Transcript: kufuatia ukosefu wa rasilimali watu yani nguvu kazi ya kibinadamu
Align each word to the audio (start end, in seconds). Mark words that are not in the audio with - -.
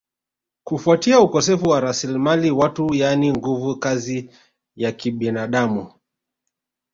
kufuatia 0.63 1.19
ukosefu 1.19 1.69
wa 1.69 1.79
rasilimali 1.79 2.51
watu 2.51 2.93
yani 2.93 3.31
nguvu 3.31 3.75
kazi 3.75 4.29
ya 4.75 4.91
kibinadamu 4.91 5.93